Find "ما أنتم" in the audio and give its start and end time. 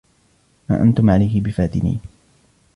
0.69-1.09